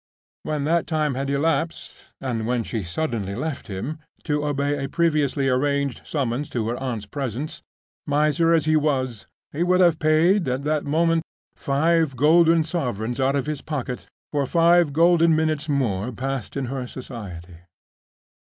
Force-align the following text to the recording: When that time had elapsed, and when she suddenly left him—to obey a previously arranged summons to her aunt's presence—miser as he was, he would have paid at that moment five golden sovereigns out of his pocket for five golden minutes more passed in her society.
When 0.41 0.63
that 0.63 0.87
time 0.87 1.13
had 1.13 1.29
elapsed, 1.29 2.11
and 2.19 2.47
when 2.47 2.63
she 2.63 2.83
suddenly 2.83 3.35
left 3.35 3.67
him—to 3.67 4.43
obey 4.47 4.83
a 4.83 4.89
previously 4.89 5.47
arranged 5.47 6.01
summons 6.07 6.49
to 6.49 6.67
her 6.69 6.77
aunt's 6.77 7.05
presence—miser 7.05 8.51
as 8.51 8.65
he 8.65 8.75
was, 8.75 9.27
he 9.51 9.61
would 9.61 9.79
have 9.79 9.99
paid 9.99 10.47
at 10.47 10.63
that 10.63 10.85
moment 10.85 11.21
five 11.55 12.15
golden 12.15 12.63
sovereigns 12.63 13.19
out 13.19 13.35
of 13.35 13.45
his 13.45 13.61
pocket 13.61 14.07
for 14.31 14.47
five 14.47 14.91
golden 14.91 15.35
minutes 15.35 15.69
more 15.69 16.11
passed 16.11 16.57
in 16.57 16.65
her 16.65 16.87
society. 16.87 17.57